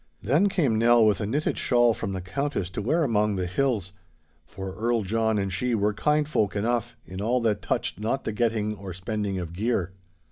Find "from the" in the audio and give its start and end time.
1.93-2.21